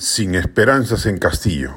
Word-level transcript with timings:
Sin 0.00 0.34
esperanzas 0.34 1.04
en 1.04 1.18
Castillo. 1.18 1.72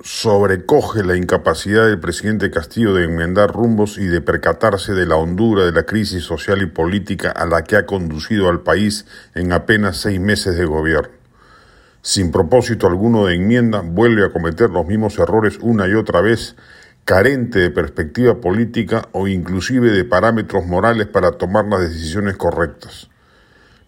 Sobrecoge 0.00 1.04
la 1.04 1.16
incapacidad 1.16 1.86
del 1.86 2.00
presidente 2.00 2.50
Castillo 2.50 2.92
de 2.92 3.04
enmendar 3.04 3.52
rumbos 3.52 3.98
y 3.98 4.06
de 4.06 4.20
percatarse 4.20 4.94
de 4.94 5.06
la 5.06 5.14
hondura 5.14 5.64
de 5.64 5.70
la 5.70 5.84
crisis 5.84 6.24
social 6.24 6.60
y 6.60 6.66
política 6.66 7.30
a 7.30 7.46
la 7.46 7.62
que 7.62 7.76
ha 7.76 7.86
conducido 7.86 8.48
al 8.48 8.62
país 8.62 9.06
en 9.36 9.52
apenas 9.52 9.98
seis 9.98 10.18
meses 10.18 10.56
de 10.56 10.64
gobierno. 10.64 11.14
Sin 12.00 12.32
propósito 12.32 12.88
alguno 12.88 13.26
de 13.26 13.36
enmienda, 13.36 13.80
vuelve 13.80 14.24
a 14.24 14.32
cometer 14.32 14.68
los 14.68 14.84
mismos 14.84 15.16
errores 15.20 15.60
una 15.60 15.86
y 15.86 15.94
otra 15.94 16.20
vez, 16.20 16.56
carente 17.04 17.60
de 17.60 17.70
perspectiva 17.70 18.40
política 18.40 19.08
o 19.12 19.28
inclusive 19.28 19.92
de 19.92 20.04
parámetros 20.04 20.66
morales 20.66 21.06
para 21.06 21.30
tomar 21.30 21.66
las 21.66 21.82
decisiones 21.82 22.36
correctas. 22.36 23.11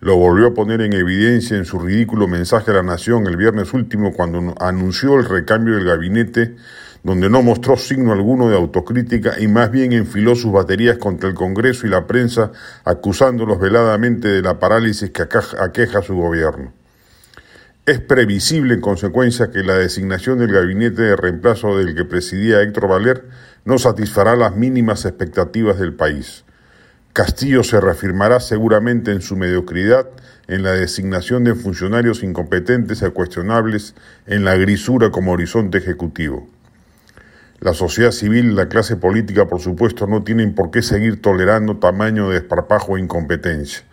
Lo 0.04 0.16
volvió 0.16 0.48
a 0.48 0.52
poner 0.52 0.82
en 0.82 0.92
evidencia 0.92 1.56
en 1.56 1.64
su 1.64 1.78
ridículo 1.78 2.28
mensaje 2.28 2.70
a 2.70 2.74
la 2.74 2.82
nación 2.82 3.26
el 3.26 3.38
viernes 3.38 3.72
último 3.72 4.12
cuando 4.12 4.54
anunció 4.60 5.18
el 5.18 5.24
recambio 5.24 5.76
del 5.76 5.86
gabinete, 5.86 6.56
donde 7.02 7.30
no 7.30 7.42
mostró 7.42 7.78
signo 7.78 8.12
alguno 8.12 8.50
de 8.50 8.54
autocrítica 8.54 9.40
y 9.40 9.48
más 9.48 9.70
bien 9.70 9.94
enfiló 9.94 10.34
sus 10.34 10.52
baterías 10.52 10.98
contra 10.98 11.30
el 11.30 11.34
Congreso 11.34 11.86
y 11.86 11.90
la 11.90 12.06
prensa, 12.06 12.52
acusándolos 12.84 13.58
veladamente 13.58 14.28
de 14.28 14.42
la 14.42 14.58
parálisis 14.58 15.08
que 15.08 15.22
aqueja 15.22 16.02
su 16.02 16.14
gobierno. 16.14 16.74
Es 17.86 17.98
previsible, 18.00 18.74
en 18.74 18.82
consecuencia, 18.82 19.50
que 19.50 19.62
la 19.62 19.78
designación 19.78 20.38
del 20.38 20.52
gabinete 20.52 21.00
de 21.00 21.16
reemplazo 21.16 21.78
del 21.78 21.94
que 21.94 22.04
presidía 22.04 22.60
Héctor 22.60 22.88
Valer 22.88 23.24
no 23.64 23.78
satisfará 23.78 24.36
las 24.36 24.54
mínimas 24.54 25.06
expectativas 25.06 25.78
del 25.78 25.94
país. 25.94 26.44
Castillo 27.14 27.62
se 27.62 27.80
reafirmará 27.80 28.40
seguramente 28.40 29.12
en 29.12 29.22
su 29.22 29.36
mediocridad, 29.36 30.08
en 30.48 30.64
la 30.64 30.72
designación 30.72 31.44
de 31.44 31.54
funcionarios 31.54 32.24
incompetentes 32.24 33.02
y 33.02 33.10
cuestionables, 33.10 33.94
en 34.26 34.44
la 34.44 34.56
grisura 34.56 35.10
como 35.12 35.30
horizonte 35.30 35.78
ejecutivo. 35.78 36.48
La 37.60 37.72
sociedad 37.72 38.10
civil 38.10 38.56
la 38.56 38.68
clase 38.68 38.96
política, 38.96 39.46
por 39.46 39.60
supuesto, 39.60 40.08
no 40.08 40.24
tienen 40.24 40.56
por 40.56 40.72
qué 40.72 40.82
seguir 40.82 41.22
tolerando 41.22 41.76
tamaño 41.76 42.30
de 42.30 42.40
desparpajo 42.40 42.96
e 42.96 43.02
incompetencia. 43.02 43.84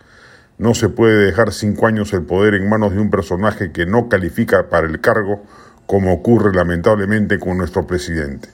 No 0.58 0.74
se 0.74 0.88
puede 0.88 1.24
dejar 1.24 1.52
cinco 1.52 1.86
años 1.86 2.12
el 2.14 2.22
poder 2.22 2.54
en 2.54 2.68
manos 2.68 2.92
de 2.92 2.98
un 2.98 3.10
personaje 3.10 3.70
que 3.70 3.86
no 3.86 4.08
califica 4.08 4.68
para 4.68 4.88
el 4.88 5.00
cargo, 5.00 5.44
como 5.86 6.12
ocurre 6.12 6.52
lamentablemente 6.52 7.38
con 7.38 7.56
nuestro 7.56 7.86
presidente. 7.86 8.48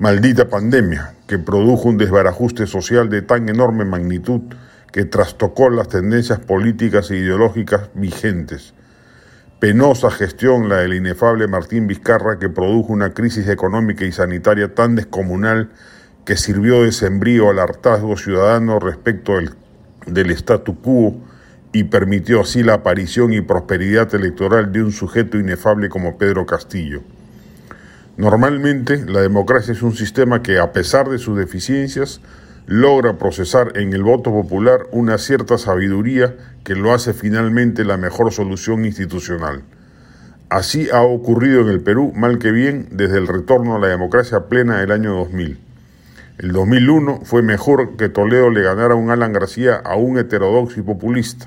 Maldita 0.00 0.48
pandemia 0.48 1.14
que 1.26 1.40
produjo 1.40 1.88
un 1.88 1.98
desbarajuste 1.98 2.68
social 2.68 3.08
de 3.08 3.20
tan 3.20 3.48
enorme 3.48 3.84
magnitud 3.84 4.42
que 4.92 5.04
trastocó 5.04 5.70
las 5.70 5.88
tendencias 5.88 6.38
políticas 6.38 7.10
e 7.10 7.16
ideológicas 7.16 7.90
vigentes. 7.94 8.74
Penosa 9.58 10.12
gestión 10.12 10.68
la 10.68 10.76
del 10.76 10.94
inefable 10.94 11.48
Martín 11.48 11.88
Vizcarra 11.88 12.38
que 12.38 12.48
produjo 12.48 12.92
una 12.92 13.12
crisis 13.12 13.48
económica 13.48 14.04
y 14.04 14.12
sanitaria 14.12 14.72
tan 14.72 14.94
descomunal 14.94 15.70
que 16.24 16.36
sirvió 16.36 16.84
de 16.84 16.92
sembrío 16.92 17.50
al 17.50 17.58
hartazgo 17.58 18.16
ciudadano 18.16 18.78
respecto 18.78 19.34
del, 19.34 19.50
del 20.06 20.30
statu 20.30 20.80
quo 20.80 21.16
y 21.72 21.82
permitió 21.84 22.42
así 22.42 22.62
la 22.62 22.74
aparición 22.74 23.32
y 23.32 23.40
prosperidad 23.40 24.14
electoral 24.14 24.70
de 24.70 24.84
un 24.84 24.92
sujeto 24.92 25.38
inefable 25.38 25.88
como 25.88 26.18
Pedro 26.18 26.46
Castillo. 26.46 27.02
Normalmente, 28.18 29.06
la 29.06 29.20
democracia 29.20 29.72
es 29.72 29.80
un 29.80 29.94
sistema 29.94 30.42
que, 30.42 30.58
a 30.58 30.72
pesar 30.72 31.08
de 31.08 31.18
sus 31.18 31.38
deficiencias, 31.38 32.20
logra 32.66 33.16
procesar 33.16 33.78
en 33.78 33.92
el 33.92 34.02
voto 34.02 34.32
popular 34.32 34.88
una 34.90 35.18
cierta 35.18 35.56
sabiduría 35.56 36.34
que 36.64 36.74
lo 36.74 36.92
hace 36.92 37.12
finalmente 37.12 37.84
la 37.84 37.96
mejor 37.96 38.32
solución 38.32 38.84
institucional. 38.84 39.62
Así 40.48 40.88
ha 40.92 41.02
ocurrido 41.02 41.60
en 41.60 41.68
el 41.68 41.80
Perú, 41.80 42.12
mal 42.12 42.40
que 42.40 42.50
bien, 42.50 42.88
desde 42.90 43.18
el 43.18 43.28
retorno 43.28 43.76
a 43.76 43.78
la 43.78 43.86
democracia 43.86 44.48
plena 44.48 44.80
del 44.80 44.90
año 44.90 45.14
2000. 45.14 45.60
El 46.38 46.52
2001 46.52 47.20
fue 47.22 47.42
mejor 47.42 47.96
que 47.96 48.08
Toledo 48.08 48.50
le 48.50 48.62
ganara 48.62 48.96
un 48.96 49.12
Alan 49.12 49.32
García 49.32 49.76
a 49.76 49.94
un 49.94 50.18
heterodoxo 50.18 50.80
y 50.80 50.82
populista. 50.82 51.46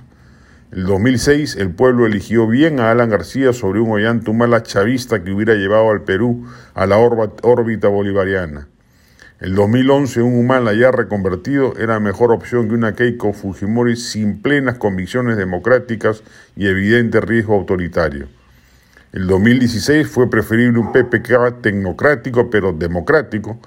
El 0.71 0.85
2006 0.85 1.57
el 1.57 1.71
pueblo 1.71 2.05
eligió 2.05 2.47
bien 2.47 2.79
a 2.79 2.91
Alan 2.91 3.09
García 3.09 3.51
sobre 3.51 3.81
un 3.81 3.91
Ollantumala 3.91 4.63
chavista 4.63 5.21
que 5.21 5.33
hubiera 5.33 5.55
llevado 5.55 5.91
al 5.91 6.03
Perú 6.03 6.47
a 6.73 6.85
la 6.85 6.97
órbita 6.97 7.89
bolivariana. 7.89 8.69
El 9.41 9.53
2011 9.53 10.21
un 10.21 10.39
Humala 10.39 10.73
ya 10.73 10.91
reconvertido 10.91 11.73
era 11.77 11.99
mejor 11.99 12.31
opción 12.31 12.69
que 12.69 12.75
una 12.75 12.95
Keiko 12.95 13.33
Fujimori 13.33 13.97
sin 13.97 14.41
plenas 14.41 14.77
convicciones 14.77 15.35
democráticas 15.35 16.23
y 16.55 16.67
evidente 16.67 17.19
riesgo 17.19 17.55
autoritario. 17.55 18.29
El 19.11 19.27
2016 19.27 20.07
fue 20.07 20.29
preferible 20.29 20.79
un 20.79 20.93
PPK 20.93 21.61
tecnocrático 21.61 22.49
pero 22.49 22.71
democrático 22.71 23.59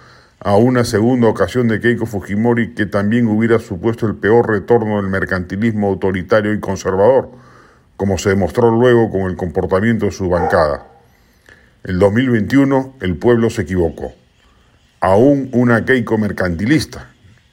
a 0.44 0.56
una 0.56 0.84
segunda 0.84 1.26
ocasión 1.26 1.68
de 1.68 1.80
Keiko 1.80 2.04
Fujimori 2.04 2.74
que 2.74 2.84
también 2.84 3.26
hubiera 3.28 3.58
supuesto 3.58 4.06
el 4.06 4.16
peor 4.16 4.50
retorno 4.50 4.96
del 4.96 5.10
mercantilismo 5.10 5.88
autoritario 5.88 6.52
y 6.52 6.60
conservador, 6.60 7.30
como 7.96 8.18
se 8.18 8.28
demostró 8.28 8.70
luego 8.70 9.10
con 9.10 9.22
el 9.22 9.36
comportamiento 9.36 10.04
de 10.04 10.12
su 10.12 10.28
bancada. 10.28 10.86
El 11.82 11.98
2021 11.98 12.96
el 13.00 13.16
pueblo 13.16 13.48
se 13.48 13.62
equivocó. 13.62 14.12
Aún 15.00 15.48
una 15.52 15.86
Keiko 15.86 16.18
mercantilista, 16.18 17.10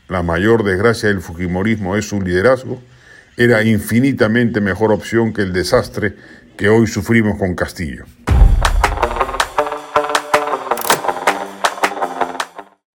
la 0.10 0.22
mayor 0.22 0.66
desgracia 0.66 1.08
del 1.08 1.22
Fujimorismo 1.22 1.96
es 1.96 2.10
su 2.10 2.22
liderazgo, 2.22 2.82
era 3.38 3.64
infinitamente 3.64 4.60
mejor 4.60 4.92
opción 4.92 5.32
que 5.32 5.44
el 5.44 5.54
desastre 5.54 6.16
que 6.58 6.68
hoy 6.68 6.88
sufrimos 6.88 7.40
con 7.40 7.56
Castillo. 7.56 8.04